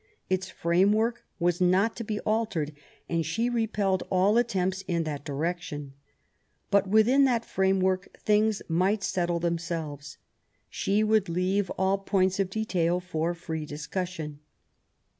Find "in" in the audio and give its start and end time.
4.87-5.03